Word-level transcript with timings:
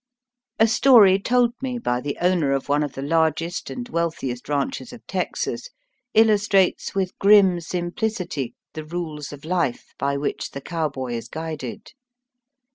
A 0.57 0.67
story 0.67 1.19
told 1.19 1.53
me 1.61 1.77
by 1.77 2.01
the 2.01 2.17
owner 2.21 2.53
of 2.53 2.67
one 2.69 2.81
of 2.81 2.93
the 2.93 3.03
largest 3.03 3.69
and 3.69 3.87
wealthiest 3.87 4.49
ranches 4.49 4.91
of 4.91 5.05
Texas 5.05 5.69
illustrates 6.15 6.95
with 6.95 7.15
grim 7.19 7.59
simplicity 7.61 8.55
the 8.73 8.83
rules 8.83 9.31
of 9.31 9.45
life 9.45 9.93
by 9.99 10.17
which 10.17 10.49
the 10.53 10.61
cowboy 10.61 11.13
is 11.13 11.27
guided. 11.27 11.91